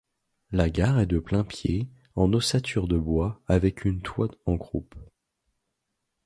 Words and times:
La 0.51 0.71
gare 0.71 0.97
est 1.01 1.05
de 1.05 1.19
plain-pied 1.19 1.87
en 2.15 2.33
ossature 2.33 2.87
de 2.87 2.97
bois 2.97 3.39
avec 3.45 3.85
une 3.85 4.01
toit 4.01 4.29
en 4.47 4.57
croupe. 4.57 4.95